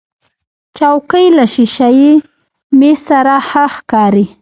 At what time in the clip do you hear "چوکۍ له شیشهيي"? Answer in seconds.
0.77-2.13